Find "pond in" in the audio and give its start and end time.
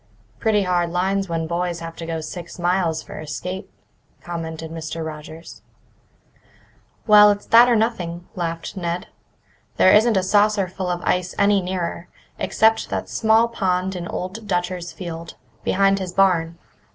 13.47-14.07